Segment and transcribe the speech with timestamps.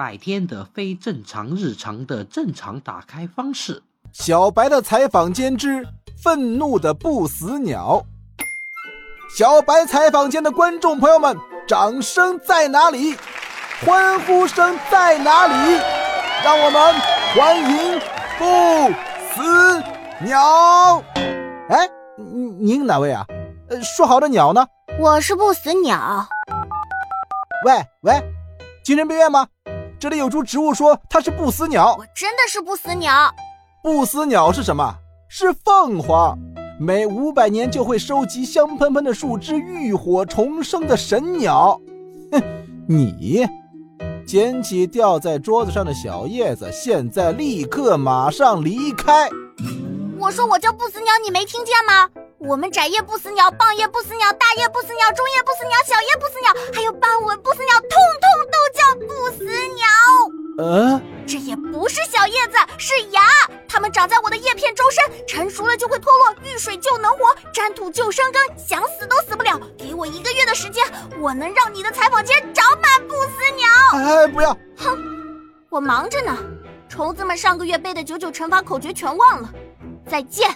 [0.00, 3.82] 白天的非正常日常的正常打开方式。
[4.14, 5.86] 小白的采访间之
[6.24, 8.02] 愤怒的不死鸟。
[9.36, 11.36] 小白采访间的观众朋友们，
[11.68, 13.14] 掌声在哪里？
[13.84, 15.78] 欢呼声在哪里？
[16.42, 16.94] 让我们
[17.36, 18.00] 欢迎
[18.38, 18.90] 不
[19.34, 19.82] 死
[20.24, 21.02] 鸟。
[21.68, 21.86] 哎，
[22.58, 23.26] 您哪位啊？
[23.68, 24.66] 呃，说好的鸟呢？
[24.98, 26.26] 我是不死鸟。
[27.66, 28.14] 喂喂，
[28.82, 29.46] 精神病院吗？
[30.00, 31.94] 这里有株植物说它是不死鸟。
[31.98, 33.30] 我真的是不死鸟。
[33.82, 34.94] 不死鸟是什么？
[35.28, 36.38] 是凤凰。
[36.80, 41.78] 每五百年就会收集香喷喷的树枝，浴火重生的神鸟。
[42.32, 42.42] 哼，
[42.88, 43.46] 你
[44.26, 49.28] 捡起掉在桌子上的小叶子，现在立刻马上离开。
[50.18, 52.08] 我说我叫不死鸟，你没听见吗？
[52.38, 57.69] 我们窄叶不死鸟、棒叶不死鸟、大叶不死鸟、中叶不死鸟、小叶不死鸟，还有斑纹不死鸟，
[62.20, 63.22] 小叶子，是芽。
[63.66, 69.58] 它们长在我的叶片周身，成熟了就会脱落，遇水就能活，沾土就生根，想死都死不了。
[69.78, 70.84] 给我一个月的时间，
[71.18, 73.66] 我能让你的采访间长满不死鸟。
[74.04, 74.52] 哎，不要！
[74.76, 74.98] 哼，
[75.70, 76.36] 我忙着呢。
[76.90, 79.48] 虫子们上个月背的九九乘法口诀全忘了。
[80.06, 80.54] 再见。